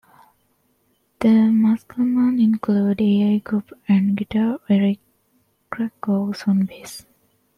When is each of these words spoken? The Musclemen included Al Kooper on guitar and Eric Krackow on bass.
The 1.19 1.27
Musclemen 1.51 2.41
included 2.41 3.03
Al 3.03 3.39
Kooper 3.41 3.73
on 3.87 4.15
guitar 4.15 4.57
and 4.67 4.81
Eric 4.81 4.99
Krackow 5.71 6.33
on 6.47 6.65
bass. 6.65 7.05